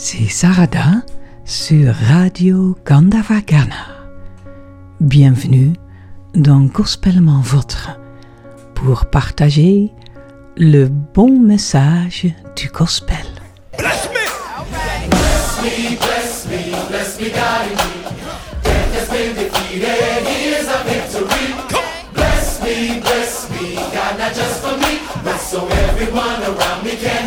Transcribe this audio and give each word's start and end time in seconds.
C'est 0.00 0.28
Sarada 0.28 1.02
sur 1.44 1.92
Radio 1.92 2.78
Gandavagana. 2.86 4.06
Bienvenue 5.00 5.72
dans 6.36 6.60
Gospellement 6.60 7.40
Votre 7.40 7.98
pour 8.76 9.06
partager 9.06 9.90
le 10.56 10.86
bon 10.86 11.40
message 11.40 12.28
du 12.54 12.68
gospel. 12.68 13.16
Bless 13.76 14.08
me! 14.10 15.10
Bless 15.10 15.62
me, 15.64 15.96
bless 15.96 16.46
me, 16.46 16.88
bless 16.88 17.20
me, 17.20 17.30
guide 17.30 17.72
me. 17.72 17.98
Has 18.94 19.10
been 19.10 19.34
defeated, 19.34 20.24
here's 20.28 20.68
our 20.68 20.84
victory. 20.84 21.54
Bless 22.14 22.62
me, 22.62 23.00
bless 23.00 23.50
me, 23.50 23.74
God, 23.74 24.16
not 24.16 24.32
just 24.32 24.62
for 24.62 24.76
me, 24.78 25.00
but 25.24 25.38
so 25.40 25.66
everyone 25.66 26.40
around 26.44 26.84
me 26.84 26.92
can 26.92 27.17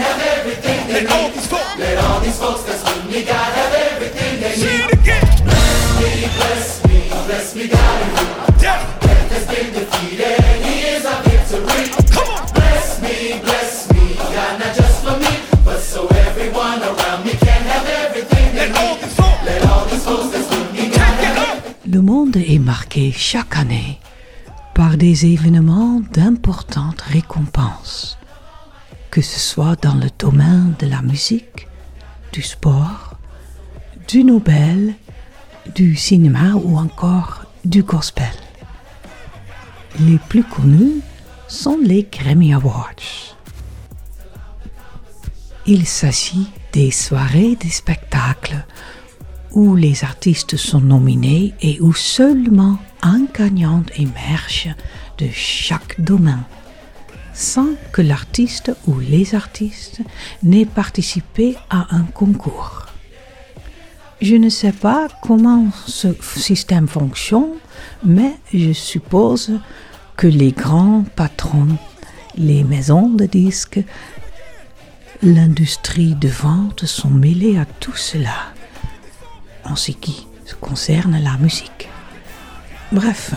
chaque 23.11 23.57
année 23.57 23.99
par 24.73 24.97
des 24.97 25.25
événements 25.25 26.01
d'importantes 26.13 27.01
récompenses, 27.01 28.17
que 29.09 29.21
ce 29.21 29.39
soit 29.39 29.81
dans 29.81 29.95
le 29.95 30.09
domaine 30.17 30.73
de 30.79 30.87
la 30.87 31.01
musique, 31.01 31.67
du 32.31 32.41
sport, 32.41 33.17
du 34.07 34.23
Nobel, 34.23 34.95
du 35.75 35.95
cinéma 35.95 36.53
ou 36.55 36.77
encore 36.77 37.45
du 37.65 37.83
gospel. 37.83 38.33
Les 39.99 40.17
plus 40.17 40.43
connus 40.43 41.01
sont 41.47 41.77
les 41.83 42.07
Grammy 42.11 42.53
Awards. 42.53 43.35
Il 45.65 45.85
s'agit 45.85 46.47
des 46.73 46.91
soirées 46.91 47.55
des 47.55 47.69
spectacles 47.69 48.65
où 49.51 49.75
les 49.75 50.03
artistes 50.03 50.55
sont 50.55 50.81
nominés 50.81 51.53
et 51.61 51.79
où 51.81 51.93
seulement 51.93 52.79
un 53.01 53.25
gagnant 53.33 53.83
émerge 53.95 54.69
de 55.17 55.27
chaque 55.31 55.99
domaine, 55.99 56.43
sans 57.33 57.69
que 57.91 58.01
l'artiste 58.01 58.71
ou 58.87 58.99
les 58.99 59.35
artistes 59.35 60.01
n'aient 60.43 60.65
participé 60.65 61.55
à 61.69 61.95
un 61.95 62.03
concours. 62.03 62.85
Je 64.21 64.35
ne 64.35 64.49
sais 64.49 64.71
pas 64.71 65.07
comment 65.21 65.69
ce 65.87 66.09
système 66.21 66.87
fonctionne, 66.87 67.55
mais 68.03 68.35
je 68.53 68.71
suppose 68.71 69.59
que 70.15 70.27
les 70.27 70.51
grands 70.51 71.03
patrons, 71.15 71.77
les 72.37 72.63
maisons 72.63 73.09
de 73.09 73.25
disques, 73.25 73.79
l'industrie 75.23 76.15
de 76.15 76.27
vente 76.27 76.85
sont 76.85 77.09
mêlés 77.09 77.57
à 77.57 77.65
tout 77.65 77.95
cela 77.95 78.53
en 79.63 79.75
ce 79.75 79.91
qui 79.91 80.27
concerne 80.59 81.19
la 81.23 81.37
musique. 81.37 81.89
Bref, 82.91 83.33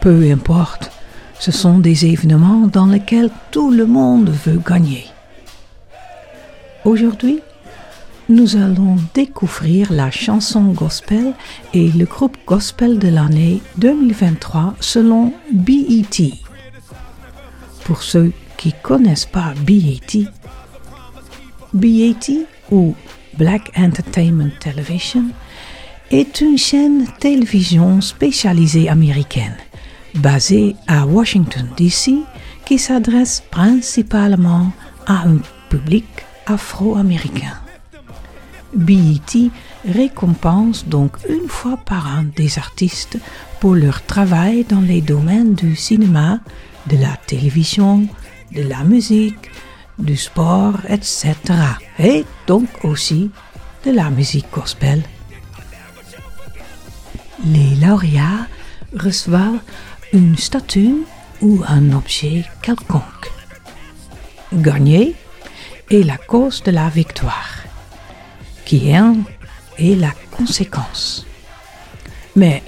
peu 0.00 0.30
importe, 0.30 0.92
ce 1.40 1.50
sont 1.50 1.80
des 1.80 2.06
événements 2.06 2.68
dans 2.68 2.86
lesquels 2.86 3.30
tout 3.50 3.72
le 3.72 3.84
monde 3.86 4.30
veut 4.30 4.60
gagner. 4.64 5.06
Aujourd'hui, 6.84 7.40
nous 8.28 8.54
allons 8.56 8.96
découvrir 9.12 9.92
la 9.92 10.12
chanson 10.12 10.62
gospel 10.72 11.34
et 11.74 11.90
le 11.90 12.04
groupe 12.04 12.36
gospel 12.46 13.00
de 13.00 13.08
l'année 13.08 13.60
2023 13.78 14.76
selon 14.78 15.32
BET. 15.52 16.32
Pour 17.84 18.04
ceux 18.04 18.32
qui 18.56 18.72
connaissent 18.72 19.26
pas 19.26 19.52
BET, 19.66 20.28
BET 21.74 22.46
ou 22.70 22.94
Black 23.36 23.72
Entertainment 23.76 24.50
Television 24.60 25.24
est 26.12 26.42
une 26.42 26.58
chaîne 26.58 27.06
télévision 27.18 28.02
spécialisée 28.02 28.90
américaine 28.90 29.56
basée 30.14 30.76
à 30.86 31.06
Washington, 31.06 31.66
D.C. 31.76 32.16
qui 32.66 32.78
s'adresse 32.78 33.42
principalement 33.50 34.70
à 35.06 35.22
un 35.26 35.38
public 35.70 36.04
afro-américain. 36.46 37.54
BET 38.74 39.50
récompense 39.88 40.86
donc 40.86 41.16
une 41.30 41.48
fois 41.48 41.78
par 41.78 42.06
an 42.06 42.24
des 42.36 42.58
artistes 42.58 43.18
pour 43.58 43.74
leur 43.74 44.02
travail 44.02 44.64
dans 44.68 44.82
les 44.82 45.00
domaines 45.00 45.54
du 45.54 45.74
cinéma, 45.76 46.40
de 46.88 46.98
la 46.98 47.16
télévision, 47.26 48.06
de 48.54 48.62
la 48.62 48.84
musique, 48.84 49.50
du 49.98 50.16
sport, 50.16 50.74
etc. 50.90 51.34
Et 51.98 52.26
donc 52.46 52.68
aussi 52.84 53.30
de 53.86 53.92
la 53.92 54.10
musique 54.10 54.50
gospel. 54.52 55.02
Les 57.44 57.74
lauréats 57.74 58.46
reçoivent 58.96 59.60
une 60.12 60.36
statue 60.36 61.04
ou 61.40 61.60
un 61.66 61.92
objet 61.92 62.44
quelconque. 62.62 63.30
Gagner 64.52 65.16
est 65.90 66.04
la 66.04 66.18
cause 66.18 66.62
de 66.62 66.70
la 66.70 66.88
victoire, 66.88 67.64
qui 68.64 68.90
est, 68.90 69.00
est 69.78 69.96
la 69.96 70.12
conséquence. 70.30 71.26
Mais 72.36 72.62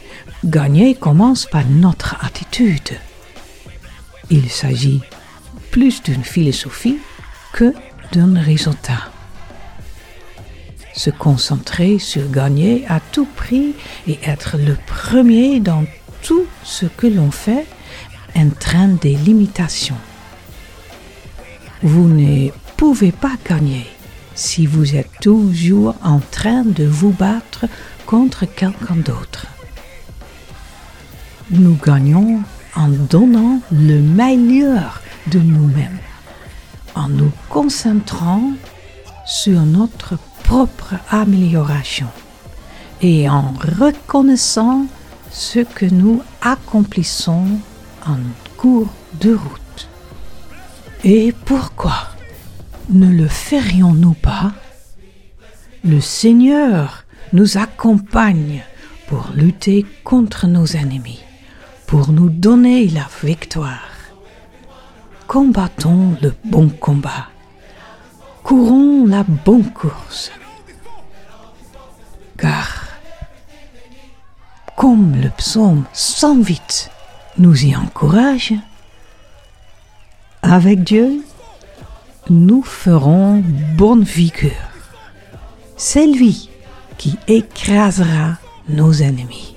gagner 0.44 0.96
commence 0.96 1.46
par 1.46 1.64
notre 1.66 2.16
attitude. 2.24 2.98
Il 4.30 4.50
s'agit 4.50 5.02
plus 5.70 6.02
d'une 6.02 6.24
philosophie 6.24 6.98
que 7.52 7.72
d'un 8.12 8.40
résultat. 8.40 9.13
Se 10.94 11.10
concentrer 11.10 11.98
sur 11.98 12.30
gagner 12.30 12.84
à 12.88 13.00
tout 13.00 13.26
prix 13.36 13.74
et 14.06 14.18
être 14.24 14.56
le 14.58 14.76
premier 14.86 15.60
dans 15.60 15.84
tout 16.22 16.46
ce 16.62 16.86
que 16.86 17.06
l'on 17.06 17.30
fait 17.30 17.66
entraîne 18.36 18.96
des 18.96 19.14
limitations. 19.14 19.98
Vous 21.82 22.08
ne 22.08 22.50
pouvez 22.76 23.12
pas 23.12 23.34
gagner 23.48 23.86
si 24.34 24.66
vous 24.66 24.96
êtes 24.96 25.10
toujours 25.20 25.94
en 26.02 26.18
train 26.18 26.62
de 26.64 26.84
vous 26.84 27.12
battre 27.12 27.66
contre 28.06 28.46
quelqu'un 28.46 28.96
d'autre. 28.96 29.46
Nous 31.50 31.76
gagnons 31.76 32.40
en 32.74 32.88
donnant 32.88 33.60
le 33.70 34.00
meilleur 34.00 35.02
de 35.28 35.38
nous-mêmes, 35.38 35.98
en 36.94 37.08
nous 37.08 37.30
concentrant 37.48 38.52
sur 39.26 39.60
notre 39.60 40.18
propre 40.44 40.94
amélioration 41.10 42.06
et 43.02 43.28
en 43.28 43.52
reconnaissant 43.80 44.86
ce 45.30 45.58
que 45.58 45.86
nous 45.86 46.22
accomplissons 46.40 47.46
en 48.06 48.18
cours 48.56 48.92
de 49.20 49.34
route. 49.34 49.88
Et 51.02 51.34
pourquoi 51.44 52.08
ne 52.90 53.08
le 53.08 53.26
ferions-nous 53.26 54.14
pas? 54.14 54.52
Le 55.82 56.00
Seigneur 56.00 57.04
nous 57.32 57.58
accompagne 57.58 58.62
pour 59.08 59.30
lutter 59.34 59.84
contre 60.04 60.46
nos 60.46 60.66
ennemis, 60.66 61.20
pour 61.86 62.12
nous 62.12 62.30
donner 62.30 62.88
la 62.88 63.06
victoire. 63.22 63.90
Combattons 65.26 66.16
le 66.22 66.32
bon 66.44 66.68
combat. 66.68 67.28
Courons 68.44 69.06
la 69.06 69.22
bonne 69.22 69.70
course. 69.70 70.30
Car, 72.36 72.88
comme 74.76 75.16
le 75.20 75.30
psaume 75.30 75.84
108 75.94 76.90
nous 77.38 77.64
y 77.64 77.74
encourage, 77.74 78.52
avec 80.42 80.84
Dieu, 80.84 81.24
nous 82.28 82.62
ferons 82.62 83.42
bonne 83.78 84.04
vigueur. 84.04 84.68
C'est 85.78 86.06
lui 86.06 86.50
qui 86.98 87.18
écrasera 87.26 88.36
nos 88.68 88.92
ennemis. 88.92 89.56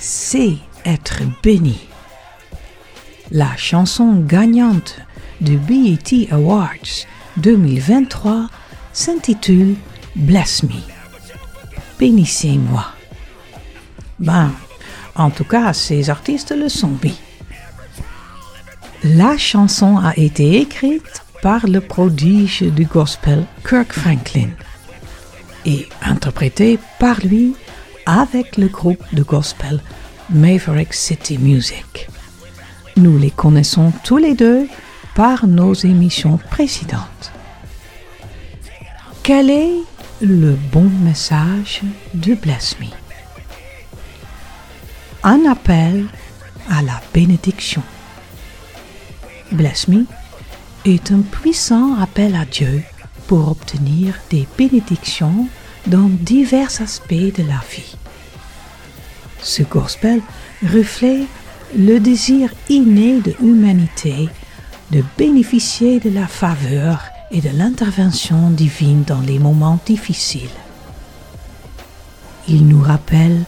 c'est 0.00 0.56
être 0.84 1.20
béni. 1.42 1.78
La 3.30 3.54
chanson 3.56 4.24
gagnante 4.26 4.98
du 5.40 5.58
BET 5.58 6.28
Awards 6.32 7.06
2023 7.36 8.48
s'intitule 8.92 9.76
Bless 10.16 10.62
Me. 10.64 10.80
Bénissez-moi. 11.98 12.86
Ben, 14.18 14.52
en 15.14 15.30
tout 15.30 15.44
cas, 15.44 15.72
ces 15.74 16.08
artistes 16.08 16.54
le 16.56 16.68
sont, 16.68 16.94
oui. 17.04 17.14
La 19.04 19.36
chanson 19.36 19.98
a 19.98 20.14
été 20.16 20.60
écrite 20.60 21.22
par 21.42 21.66
le 21.66 21.80
prodige 21.80 22.62
du 22.62 22.84
gospel 22.86 23.44
Kirk 23.68 23.92
Franklin 23.92 24.48
et 25.64 25.88
interprétée 26.02 26.78
par 26.98 27.20
lui 27.20 27.54
avec 28.06 28.56
le 28.56 28.68
groupe 28.68 29.02
de 29.12 29.22
gospel 29.22 29.80
Maverick 30.30 30.94
City 30.94 31.38
Music. 31.38 32.08
Nous 32.96 33.18
les 33.18 33.30
connaissons 33.30 33.92
tous 34.04 34.16
les 34.16 34.34
deux 34.34 34.66
par 35.14 35.46
nos 35.46 35.74
émissions 35.74 36.38
précédentes. 36.50 37.32
Quel 39.22 39.50
est 39.50 39.76
le 40.20 40.56
bon 40.72 40.88
message 41.02 41.82
de 42.14 42.34
Bless 42.34 42.76
Me? 42.80 42.86
Un 45.22 45.50
appel 45.50 46.06
à 46.68 46.82
la 46.82 47.00
bénédiction. 47.12 47.82
Bless 49.52 49.88
Me 49.88 50.06
est 50.84 51.12
un 51.12 51.20
puissant 51.20 52.00
appel 52.00 52.34
à 52.34 52.44
Dieu 52.44 52.82
pour 53.26 53.50
obtenir 53.50 54.14
des 54.30 54.46
bénédictions 54.56 55.48
dans 55.86 56.08
divers 56.08 56.80
aspects 56.80 57.14
de 57.14 57.42
la 57.42 57.60
vie. 57.70 57.96
Ce 59.42 59.62
gospel 59.62 60.20
reflète 60.62 61.26
le 61.76 61.98
désir 61.98 62.52
inné 62.68 63.20
de 63.20 63.34
l'humanité 63.40 64.28
de 64.90 65.04
bénéficier 65.16 66.00
de 66.00 66.10
la 66.10 66.26
faveur 66.26 67.04
et 67.30 67.40
de 67.40 67.50
l'intervention 67.50 68.50
divine 68.50 69.04
dans 69.04 69.20
les 69.20 69.38
moments 69.38 69.78
difficiles. 69.86 70.50
Il 72.48 72.66
nous 72.66 72.82
rappelle 72.82 73.44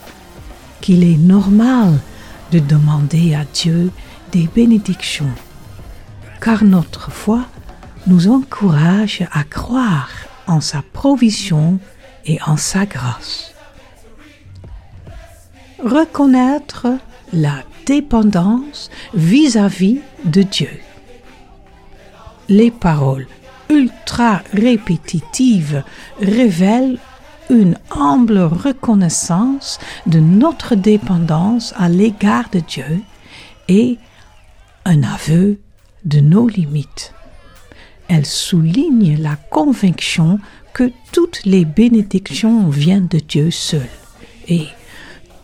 qu'il 0.81 1.03
est 1.03 1.17
normal 1.17 1.99
de 2.53 2.61
demander 2.61 3.35
à 3.35 3.45
Dieu 3.45 3.91
des 4.31 4.49
bénédictions, 4.55 5.31
car 6.41 6.63
notre 6.65 7.11
foi 7.11 7.45
nous 8.07 8.29
encourage 8.29 9.25
à 9.33 9.43
croire 9.43 10.11
en 10.47 10.61
sa 10.61 10.83
provision 10.93 11.79
et 12.27 12.39
en 12.47 12.57
sa 12.57 12.87
grâce. 12.87 13.55
Reconnaître 15.83 16.87
la 17.33 17.63
dépendance 17.87 18.91
vis-à-vis 19.15 20.01
de 20.25 20.43
Dieu. 20.43 20.81
Les 22.49 22.71
paroles 22.71 23.27
ultra 23.69 24.43
répétitives 24.53 25.83
révèlent 26.21 26.99
une 27.51 27.77
humble 27.91 28.39
reconnaissance 28.39 29.79
de 30.07 30.21
notre 30.21 30.75
dépendance 30.75 31.75
à 31.77 31.89
l'égard 31.89 32.49
de 32.51 32.61
Dieu 32.61 33.01
et 33.69 33.99
un 34.85 35.03
aveu 35.03 35.61
de 36.05 36.21
nos 36.21 36.49
limites. 36.49 37.15
Elles 38.09 38.27
soulignent 38.27 39.17
la 39.21 39.37
conviction 39.37 40.39
que 40.73 40.91
toutes 41.13 41.45
les 41.45 41.65
bénédictions 41.65 42.69
viennent 42.69 43.09
de 43.09 43.19
Dieu 43.19 43.51
seul 43.51 43.89
et 44.49 44.67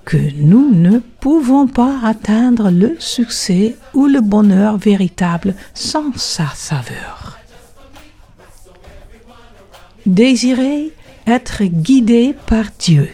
que 0.05 0.17
nous 0.37 0.71
ne 0.71 0.99
pouvons 0.99 1.67
pas 1.67 2.01
atteindre 2.03 2.71
le 2.71 2.97
succès 2.99 3.77
ou 3.93 4.07
le 4.07 4.21
bonheur 4.21 4.79
véritable 4.79 5.55
sans 5.75 6.17
sa 6.17 6.49
saveur. 6.55 7.39
Désirer 10.07 10.93
être 11.27 11.65
guidé 11.65 12.35
par 12.47 12.65
Dieu. 12.79 13.11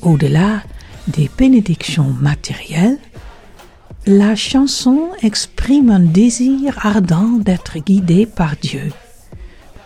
Au-delà 0.00 0.62
des 1.08 1.28
bénédictions 1.36 2.14
matérielles, 2.20 2.98
la 4.06 4.36
chanson 4.36 5.10
exprime 5.22 5.90
un 5.90 6.00
désir 6.00 6.78
ardent 6.86 7.38
d'être 7.38 7.78
guidé 7.78 8.26
par 8.26 8.54
Dieu 8.56 8.92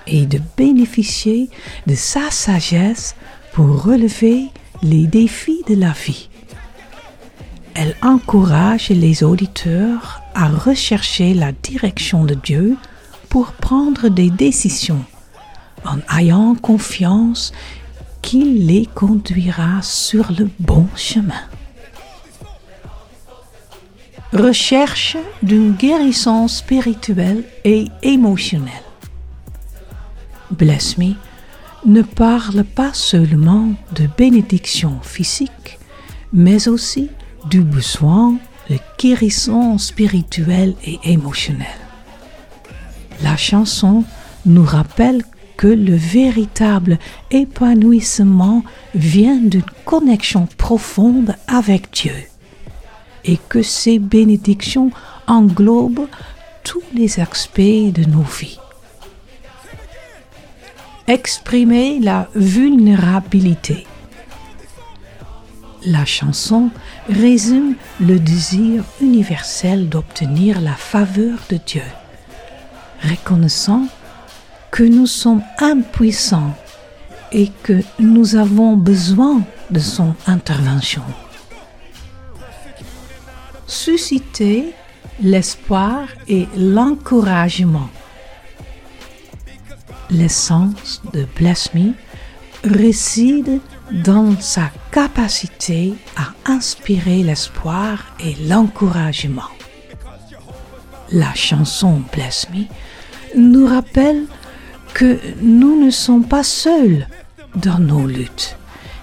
et 0.06 0.26
de 0.26 0.40
bénéficier 0.56 1.50
de 1.86 1.94
sa 1.94 2.30
sagesse 2.30 3.16
pour 3.52 3.84
relever 3.84 4.46
les 4.82 5.06
défis 5.06 5.62
de 5.68 5.74
la 5.74 5.92
vie. 5.92 6.28
Elle 7.74 7.96
encourage 8.02 8.90
les 8.90 9.24
auditeurs 9.24 10.22
à 10.34 10.48
rechercher 10.48 11.34
la 11.34 11.52
direction 11.52 12.24
de 12.24 12.34
Dieu 12.34 12.76
pour 13.28 13.52
prendre 13.52 14.08
des 14.08 14.30
décisions 14.30 15.04
en 15.84 15.98
ayant 16.16 16.54
confiance 16.54 17.52
qu'il 18.22 18.66
les 18.66 18.86
conduira 18.86 19.82
sur 19.82 20.30
le 20.32 20.48
bon 20.60 20.86
chemin. 20.94 21.42
Recherche 24.32 25.16
d'une 25.42 25.72
guérison 25.72 26.48
spirituelle 26.48 27.44
et 27.64 27.86
émotionnelle. 28.02 28.83
Bless 30.50 30.98
Me 30.98 31.14
ne 31.86 32.02
parle 32.02 32.64
pas 32.64 32.92
seulement 32.92 33.68
de 33.92 34.08
bénédiction 34.16 35.00
physique, 35.02 35.78
mais 36.32 36.68
aussi 36.68 37.10
du 37.50 37.60
besoin 37.60 38.36
de 38.70 38.78
guérison 38.98 39.78
spirituelle 39.78 40.74
et 40.84 40.98
émotionnelle. 41.04 41.66
La 43.22 43.36
chanson 43.36 44.04
nous 44.46 44.64
rappelle 44.64 45.22
que 45.56 45.66
le 45.66 45.94
véritable 45.94 46.98
épanouissement 47.30 48.64
vient 48.94 49.36
d'une 49.36 49.62
connexion 49.84 50.48
profonde 50.58 51.36
avec 51.46 51.92
Dieu 51.92 52.14
et 53.24 53.38
que 53.48 53.62
ces 53.62 53.98
bénédictions 53.98 54.90
englobent 55.26 56.08
tous 56.64 56.82
les 56.94 57.20
aspects 57.20 57.60
de 57.60 58.04
nos 58.08 58.22
vies. 58.22 58.58
Exprimer 61.06 62.00
la 62.00 62.28
vulnérabilité. 62.34 63.86
La 65.84 66.06
chanson 66.06 66.70
résume 67.10 67.74
le 68.00 68.18
désir 68.18 68.84
universel 69.02 69.90
d'obtenir 69.90 70.62
la 70.62 70.72
faveur 70.72 71.38
de 71.50 71.58
Dieu, 71.58 71.82
reconnaissant 73.02 73.86
que 74.70 74.82
nous 74.82 75.06
sommes 75.06 75.42
impuissants 75.58 76.54
et 77.32 77.50
que 77.62 77.82
nous 77.98 78.36
avons 78.36 78.74
besoin 78.74 79.42
de 79.70 79.80
son 79.80 80.14
intervention. 80.26 81.02
Susciter 83.66 84.72
l'espoir 85.20 86.08
et 86.28 86.48
l'encouragement. 86.56 87.90
L'essence 90.10 91.02
de 91.12 91.26
Bless 91.36 91.72
Me 91.74 91.92
réside 92.62 93.60
dans 93.90 94.38
sa 94.40 94.70
capacité 94.90 95.94
à 96.16 96.50
inspirer 96.50 97.22
l'espoir 97.22 98.04
et 98.20 98.34
l'encouragement. 98.46 99.50
La 101.10 101.34
chanson 101.34 102.02
Bless 102.12 102.46
Me 102.52 102.64
nous 103.36 103.66
rappelle 103.66 104.24
que 104.94 105.18
nous 105.42 105.84
ne 105.84 105.90
sommes 105.90 106.26
pas 106.26 106.44
seuls 106.44 107.08
dans 107.56 107.78
nos 107.78 108.06
luttes 108.06 108.56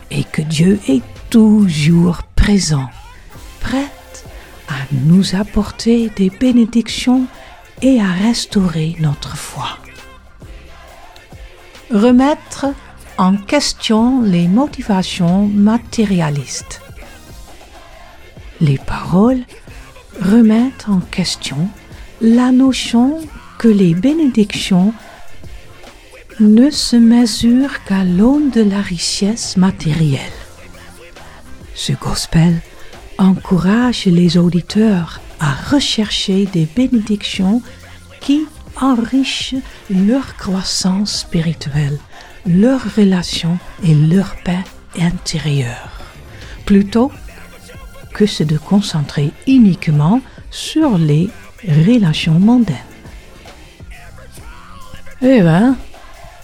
et 0.10 0.24
que 0.24 0.42
Dieu 0.42 0.80
est 0.88 1.04
toujours 1.30 2.24
présent, 2.36 2.90
prêt 3.60 3.90
à 4.68 4.74
nous 4.92 5.36
apporter 5.36 6.10
des 6.16 6.30
bénédictions 6.30 7.26
et 7.82 8.00
à 8.00 8.12
restaurer 8.12 8.96
notre 9.00 9.36
foi. 9.36 9.78
Remettre 11.92 12.68
en 13.18 13.36
question 13.36 14.22
les 14.22 14.48
motivations 14.48 15.46
matérialistes. 15.48 16.82
Les 18.62 18.78
paroles 18.78 19.44
remettent 20.22 20.88
en 20.88 21.02
question 21.02 21.68
la 22.22 22.54
notion 22.54 23.20
que 23.58 23.68
les 23.68 23.94
bénédictions 23.94 24.94
ne 26.40 26.70
se 26.70 26.96
mesurent 26.96 27.84
qu'à 27.84 28.06
l'aune 28.06 28.52
de 28.52 28.62
la 28.62 28.80
richesse 28.80 29.58
matérielle. 29.58 30.22
Ce 31.76 31.92
gospel 31.92 32.62
encourage 33.18 34.06
les 34.06 34.38
auditeurs 34.38 35.20
à 35.42 35.52
rechercher 35.70 36.46
des 36.46 36.70
bénédictions 36.74 37.62
qui 38.22 38.46
enrichissent 38.82 39.64
leur 39.90 40.36
croissance 40.36 41.20
spirituelle, 41.20 41.98
leur 42.46 42.82
relation 42.96 43.58
et 43.84 43.94
leur 43.94 44.36
paix 44.44 44.64
intérieure, 45.00 46.02
plutôt 46.66 47.12
que 48.14 48.26
c'est 48.26 48.46
de 48.46 48.58
concentrer 48.58 49.32
uniquement 49.48 50.22
sur 50.50 50.98
les 50.98 51.30
relations 51.64 52.40
mondaines. 52.40 52.76
Eh 55.22 55.42
ben, 55.42 55.76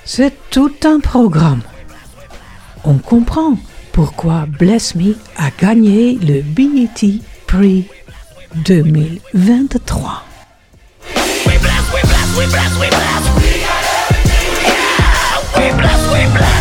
c'est 0.06 0.34
tout 0.52 0.74
un 0.86 1.00
programme. 1.00 1.62
On 2.84 3.00
comprend 3.00 3.58
pourquoi 3.92 4.46
Bless 4.46 4.94
Me 4.96 5.16
a 5.36 5.50
gagné 5.50 6.14
le 6.22 6.42
BET 6.42 7.22
Prix 7.48 7.88
2023. 8.56 10.27
We 12.38 12.46
bless, 12.46 12.78
we 12.78 12.88
bless, 12.90 13.30
we 13.34 13.58
bless, 13.66 14.12
we 14.12 14.22
bless. 14.22 14.62
Yeah, 14.62 15.42
we 15.58 15.76
bless, 15.76 16.02
we 16.14 16.38
bless. 16.38 16.57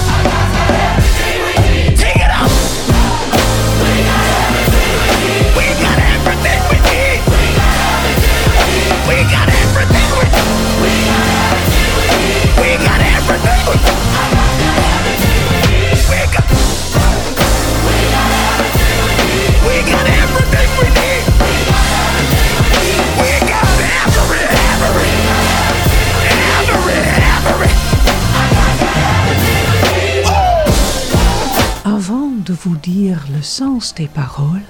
Des 33.96 34.08
paroles, 34.08 34.62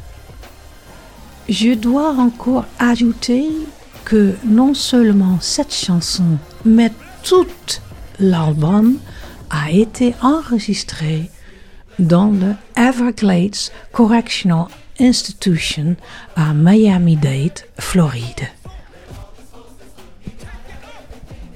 je 1.49 1.75
dois 1.75 2.11
encore 2.12 2.66
ajouter 2.78 3.50
que 4.05 4.37
non 4.45 4.75
seulement 4.75 5.38
cette 5.40 5.75
chanson, 5.75 6.38
mais 6.64 6.93
tout 7.25 7.47
l'album 8.21 8.99
a 9.50 9.71
été 9.73 10.14
enregistré 10.23 11.31
dans 11.99 12.31
le 12.31 12.55
Everglades 12.76 13.73
Correctional 13.93 14.66
Institution 15.00 15.97
à 16.37 16.55
Miami-Dade, 16.55 17.61
Floride. 17.78 18.49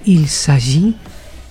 Il 0.06 0.28
s'agit 0.28 0.96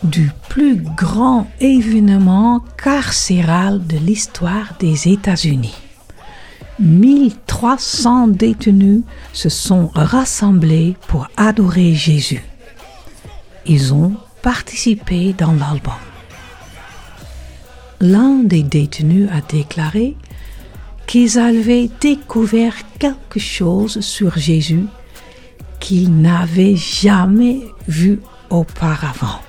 du 0.03 0.31
plus 0.47 0.77
grand 0.77 1.47
événement 1.59 2.61
carcéral 2.81 3.85
de 3.85 3.97
l'histoire 3.97 4.75
des 4.79 5.09
États-Unis. 5.09 5.75
1300 6.79 8.29
détenus 8.29 9.01
se 9.33 9.49
sont 9.49 9.91
rassemblés 9.93 10.95
pour 11.07 11.27
adorer 11.35 11.93
Jésus. 11.93 12.43
Ils 13.65 13.93
ont 13.93 14.13
participé 14.41 15.33
dans 15.33 15.51
l'album. 15.51 15.93
L'un 17.99 18.35
des 18.43 18.63
détenus 18.63 19.29
a 19.29 19.41
déclaré 19.41 20.15
qu'ils 21.05 21.37
avaient 21.37 21.89
découvert 21.99 22.75
quelque 22.97 23.39
chose 23.39 23.99
sur 23.99 24.37
Jésus 24.37 24.85
qu'ils 25.81 26.21
n'avaient 26.21 26.75
jamais 26.75 27.61
vu 27.87 28.21
auparavant. 28.49 29.39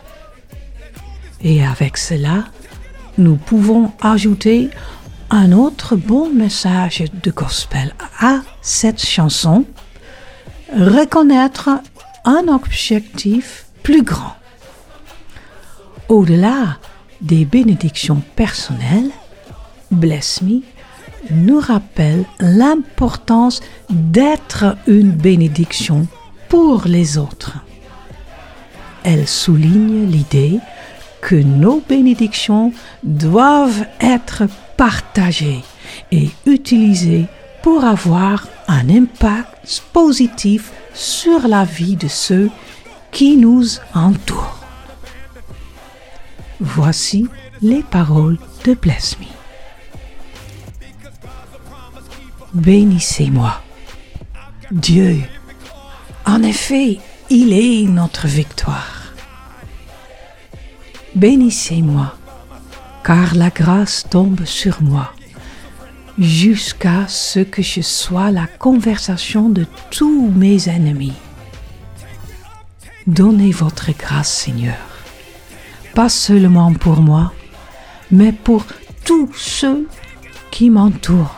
Et 1.43 1.65
avec 1.65 1.97
cela, 1.97 2.45
nous 3.19 3.37
pouvons 3.37 3.93
ajouter 4.01 4.71
un 5.31 5.53
autre 5.53 5.97
bon 5.97 6.29
message 6.29 7.05
de 7.23 7.31
gospel 7.31 7.95
à 8.19 8.41
cette 8.61 9.03
chanson, 9.03 9.65
reconnaître 10.77 11.71
un 12.25 12.49
objectif 12.49 13.67
plus 13.83 14.03
grand. 14.03 14.35
Au-delà 16.09 16.79
des 17.21 17.45
bénédictions 17.45 18.23
personnelles, 18.37 19.11
Bless 19.91 20.43
Me 20.43 20.63
nous 21.31 21.61
rappelle 21.61 22.25
l'importance 22.41 23.61
d'être 23.89 24.77
une 24.87 25.13
bénédiction 25.13 26.07
pour 26.49 26.85
les 26.87 27.19
autres. 27.19 27.57
Elle 29.05 29.29
souligne 29.29 30.07
l'idée 30.11 30.59
que 31.21 31.37
nos 31.37 31.81
bénédictions 31.89 32.73
doivent 33.03 33.87
être 34.01 34.45
partagées 34.77 35.63
et 36.11 36.31
utilisées 36.47 37.27
pour 37.63 37.85
avoir 37.85 38.47
un 38.69 38.89
impact 38.89 39.83
positif 39.93 40.73
sur 40.95 41.47
la 41.47 41.65
vie 41.65 41.97
de 41.97 42.09
ceux 42.09 42.51
qui 43.13 43.37
nous 43.37 43.65
entourent. 43.95 44.59
Voici 46.61 47.29
les 47.63 47.83
paroles 47.83 48.39
de 48.65 48.75
Bless 48.75 49.17
Me. 49.19 49.27
Bénissez-moi. 52.55 53.63
Dieu, 54.71 55.21
en 56.27 56.43
effet, 56.43 56.99
il 57.29 57.53
est 57.53 57.89
notre 57.89 58.27
victoire. 58.27 59.00
Bénissez-moi, 61.15 62.15
car 63.05 63.35
la 63.35 63.51
grâce 63.51 64.07
tombe 64.09 64.45
sur 64.45 64.81
moi, 64.81 65.13
jusqu'à 66.19 67.09
ce 67.09 67.41
que 67.41 67.63
je 67.63 67.81
sois 67.81 68.31
la 68.31 68.47
conversation 68.47 69.49
de 69.49 69.67
tous 69.91 70.31
mes 70.31 70.69
ennemis. 70.69 71.15
Donnez 73.09 73.51
votre 73.51 73.91
grâce, 73.99 74.33
Seigneur, 74.33 74.77
pas 75.95 76.09
seulement 76.09 76.73
pour 76.75 77.01
moi, 77.01 77.33
mais 78.13 78.33
pour 78.33 78.65
tous 79.05 79.33
ceux 79.35 79.89
qui 80.53 80.71
m'entourent 80.71 81.37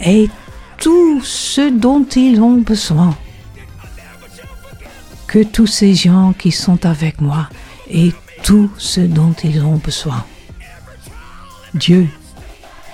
et 0.00 0.30
tout 0.78 1.20
ce 1.22 1.70
dont 1.70 2.04
ils 2.04 2.40
ont 2.40 2.56
besoin. 2.56 3.14
Que 5.26 5.42
tous 5.42 5.66
ces 5.66 5.94
gens 5.94 6.32
qui 6.32 6.52
sont 6.52 6.86
avec 6.86 7.20
moi 7.20 7.48
aient 7.90 8.12
tout 8.46 8.70
ce 8.78 9.00
dont 9.00 9.34
ils 9.42 9.60
ont 9.64 9.74
besoin. 9.74 10.24
Dieu, 11.74 12.06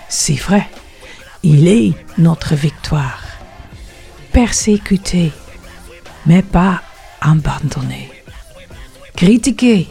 c'est 0.09 0.41
vrai, 0.41 0.67
il 1.43 1.69
est 1.69 1.93
notre 2.17 2.55
victoire. 2.55 3.23
Persécuté, 4.33 5.31
mais 6.25 6.41
pas 6.41 6.81
abandonné. 7.21 8.11
Critiqué, 9.15 9.89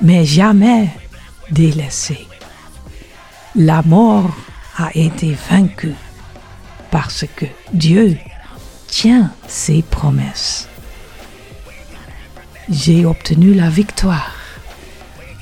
mais 0.00 0.24
jamais 0.24 0.88
délaissé. 1.52 2.26
La 3.54 3.82
mort 3.82 4.34
a 4.78 4.90
été 4.96 5.36
vaincue 5.48 5.94
parce 6.90 7.24
que 7.36 7.46
Dieu 7.72 8.18
tient 8.88 9.30
ses 9.46 9.82
promesses. 9.82 10.68
J'ai 12.68 13.04
obtenu 13.04 13.54
la 13.54 13.70
victoire 13.70 14.41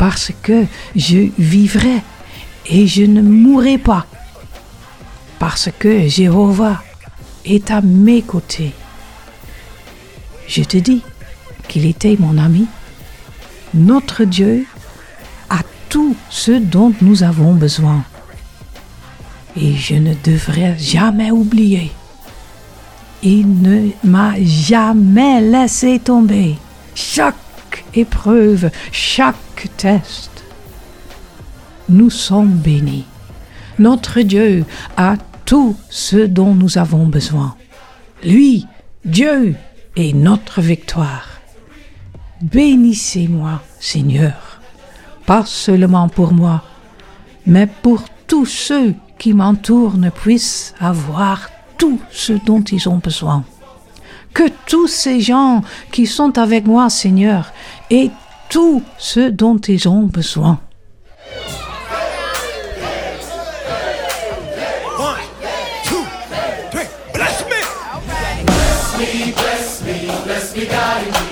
parce 0.01 0.33
que 0.43 0.65
je 0.97 1.29
vivrai 1.39 2.01
et 2.65 2.87
je 2.87 3.03
ne 3.03 3.21
mourrai 3.21 3.77
pas 3.77 4.07
parce 5.39 5.69
que 5.79 6.09
Jéhovah 6.09 6.83
est 7.45 7.71
à 7.71 7.83
mes 7.83 8.23
côtés. 8.23 8.73
Je 10.49 10.63
te 10.63 10.79
dis 10.79 11.03
qu'il 11.69 11.85
était 11.85 12.17
mon 12.19 12.39
ami. 12.39 12.67
Notre 13.75 14.25
Dieu 14.25 14.65
a 15.51 15.59
tout 15.91 16.17
ce 16.31 16.53
dont 16.53 16.95
nous 17.03 17.23
avons 17.23 17.53
besoin. 17.53 18.03
Et 19.55 19.75
je 19.75 19.97
ne 19.97 20.15
devrais 20.25 20.79
jamais 20.79 21.31
oublier. 21.31 21.93
Il 23.23 23.61
ne 23.61 23.91
m'a 24.03 24.33
jamais 24.43 25.43
laissé 25.43 25.99
tomber. 25.99 26.57
Chaque 26.95 27.37
épreuve, 27.93 28.71
chaque 28.93 29.37
quelques 29.61 29.77
tests, 29.77 30.45
nous 31.89 32.11
sommes 32.11 32.53
bénis. 32.53 33.05
Notre 33.79 34.21
Dieu 34.21 34.65
a 34.97 35.17
tout 35.45 35.77
ce 35.89 36.17
dont 36.17 36.55
nous 36.55 36.79
avons 36.79 37.07
besoin. 37.07 37.57
Lui, 38.23 38.67
Dieu, 39.05 39.57
est 39.97 40.13
notre 40.13 40.61
victoire. 40.61 41.29
Bénissez-moi, 42.43 43.61
Seigneur, 43.81 44.61
pas 45.27 45.45
seulement 45.45 46.09
pour 46.09 46.33
moi, 46.33 46.63
mais 47.47 47.67
pour 47.67 48.05
tous 48.27 48.47
ceux 48.47 48.95
qui 49.19 49.35
m'entourent 49.35 49.97
ne 49.97 50.11
puissent 50.11 50.75
avoir 50.79 51.51
tout 51.77 52.01
ce 52.11 52.33
dont 52.33 52.63
ils 52.63 52.89
ont 52.89 52.99
besoin. 52.99 53.45
Que 54.33 54.49
tous 54.67 54.87
ces 54.87 55.21
gens 55.21 55.63
qui 55.91 56.07
sont 56.07 56.39
avec 56.39 56.67
moi, 56.67 56.89
Seigneur, 56.89 57.53
aient 57.91 58.11
tout 58.51 58.83
ce 58.99 59.31
dont 59.31 59.59
ils 59.59 59.89
ont 59.89 60.03
besoin. 60.03 60.61
Bless 67.15 67.45
me, 69.05 69.33
bless 69.33 69.83
me, 69.83 70.25
bless 70.25 70.57
me, 70.57 71.30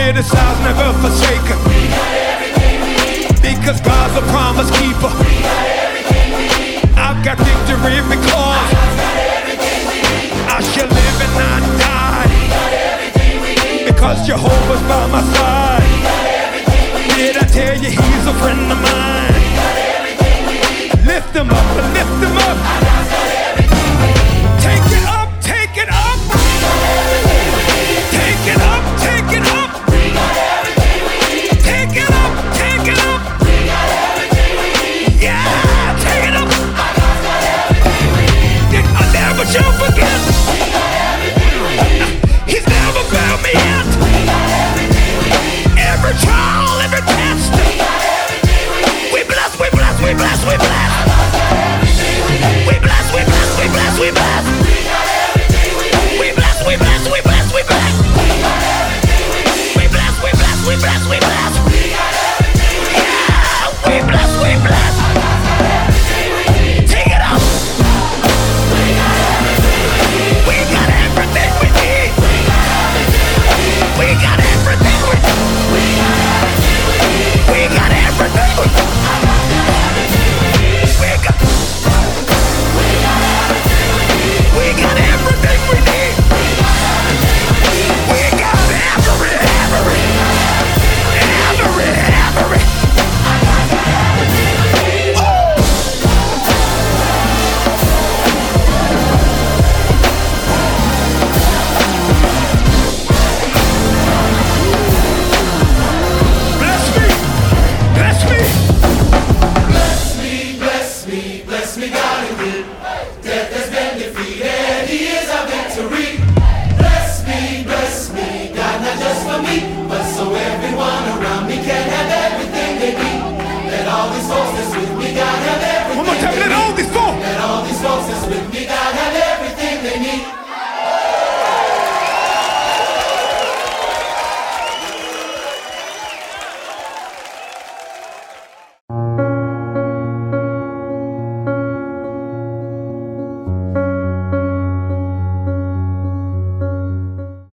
criticized, 0.00 0.60
never 0.64 0.96
forsaken. 1.04 1.58
We 1.68 1.84
got 1.92 2.12
everything 2.32 2.76
we 2.80 2.92
need. 3.04 3.36
Because 3.44 3.80
God's 3.84 4.16
a 4.16 4.24
promise 4.32 4.70
keeper. 4.80 5.12
We 5.20 5.44
got 5.44 5.66
everything 5.84 6.28
we 6.40 6.44
need. 6.56 6.80
I've 6.96 7.20
got 7.20 7.36
victory 7.36 8.00
because 8.08 8.64
I've 8.72 8.96
got 8.96 9.16
everything 9.36 9.80
we 9.92 9.98
need. 10.00 10.32
I 10.56 10.58
shall 10.72 10.88
live 10.88 11.18
and 11.20 11.34
not 11.36 11.62
die. 11.84 12.26
We 12.32 12.40
got 12.48 12.72
everything 12.90 13.34
we 13.44 13.52
need. 13.60 13.84
Because 13.92 14.18
Jehovah's 14.24 14.82
by 14.88 15.04
my 15.12 15.22
side. 15.36 15.84
We 15.84 16.00
got 16.08 16.24
everything 16.48 16.86
we 16.96 17.02
need. 17.04 17.20
Did 17.20 17.36
I 17.36 17.46
tell 17.52 17.76
you 17.76 17.90
he's 17.92 18.24
a 18.24 18.36
friend 18.40 18.64
of 18.72 18.80
mine? 18.80 19.36
We 19.36 19.46
got 19.60 19.76
everything 20.00 20.40
we 20.48 20.56
need. 20.64 20.90
Lift 21.12 21.32
him 21.36 21.50
up, 21.52 21.68
lift 21.92 22.16
him 22.24 22.36
up. 22.48 22.89